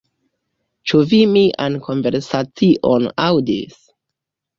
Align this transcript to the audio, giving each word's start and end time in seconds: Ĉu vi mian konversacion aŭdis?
Ĉu 0.91 1.01
vi 1.11 1.19
mian 1.33 1.77
konversacion 1.87 3.05
aŭdis? 3.27 3.77